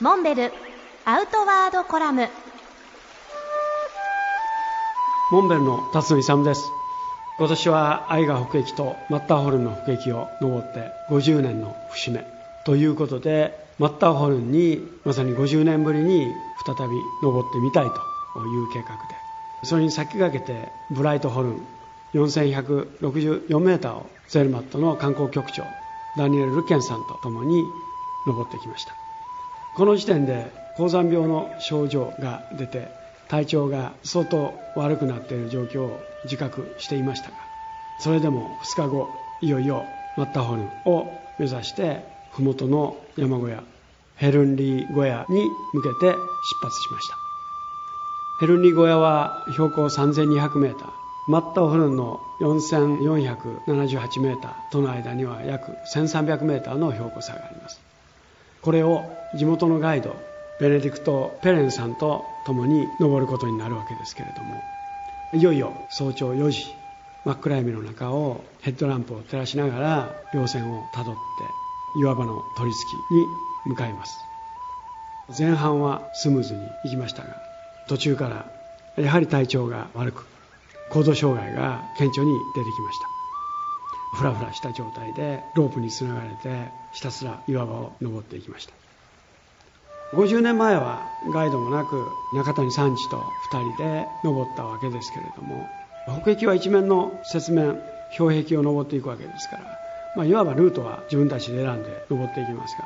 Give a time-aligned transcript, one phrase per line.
[0.00, 0.52] モンベル
[1.04, 2.28] アウトワードコラム。
[5.30, 6.62] モンベルの辰野勇です。
[7.38, 12.26] 今年は愛河北駅とマッターホルンの北駅を登って50年の節目
[12.66, 16.26] ということでマッターホルンにまさに50年ぶりに
[16.66, 19.14] 再び登ってみたいという計画で。
[19.62, 21.66] それに先駆けてブライトホルン
[22.14, 25.62] 4164メーターをゼルマットの観光局長
[26.18, 27.62] ダニエル・ルケンさんと共に
[28.26, 29.03] 登ってきました。
[29.76, 32.88] この時点で高山病の症状が出て
[33.28, 37.36] 体調が相当悪くなっている状況を自覚していましたが
[38.00, 39.08] それでも2日後
[39.40, 39.84] いよいよ
[40.16, 41.06] マッターホルンを
[41.38, 43.62] 目指して麓の山小屋
[44.16, 46.14] ヘルンリー小屋に向けて出
[46.62, 47.16] 発しました。
[48.40, 50.90] ヘルンリー小屋は標高3200メーター
[51.28, 57.80] マッターホルンの4478メーターとの間には約1300メーターの標高差があります。
[58.64, 59.04] これを
[59.36, 60.16] 地元のガイド
[60.58, 64.62] ベネディクト・ペレンさんと共に登ることになるわけですけれども
[65.34, 66.74] いよいよ早朝4時
[67.24, 71.20] 真っ暗闇の中をヘッドランプを照らしながら稜線をたどって
[72.00, 73.26] 岩場の取り付きに
[73.66, 74.12] 向かいます。
[75.38, 77.36] 前半はスムーズに行きましたが
[77.88, 80.26] 途中からやはり体調が悪く
[80.90, 83.13] 行動障害が顕著に出てきました。
[84.14, 88.72] ふらふらした状態でロープにつながれてひたすら岩場を登っていきました。
[90.14, 93.16] 50年前はガイドもなく中谷三次と
[93.52, 95.68] 2人で登ったわけですけれども
[96.06, 97.80] 北壁は一面の雪面
[98.16, 99.62] 氷壁を登っていくわけですから、
[100.16, 102.84] まあ、いわばルートは自分たちで選んで登っていきますが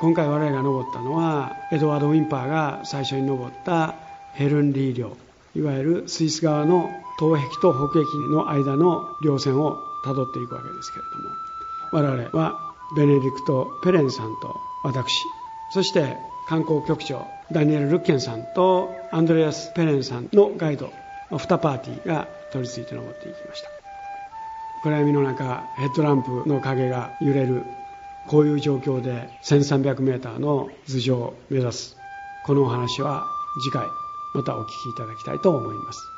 [0.00, 3.94] 今回我々が登ったのはエドワード・ウィンパーが最初に登った
[4.34, 5.16] ヘルンリー領
[5.56, 11.34] いわゆるスイス側の東壁と北壁の間の稜線をたどっていくわけですけれども。
[11.90, 15.24] 我々はベネディクト・ペレンさんと私
[15.70, 16.16] そして
[16.48, 20.90] 観光局長ダニエル・ルッケンさんとアンドレアス・ペレンさんのガイド
[21.30, 23.68] 2パーティーが取り付いて登っていきました。
[24.82, 27.64] 暗闇の中ヘッドランプの影が揺れる
[28.28, 31.96] こういう状況で 1300m の頭上を目指す。
[32.46, 33.26] このお話は
[33.62, 33.86] 次回
[34.34, 36.17] またお聞きいただきたいと思います。